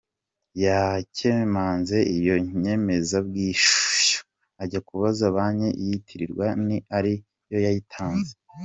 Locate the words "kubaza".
4.87-5.35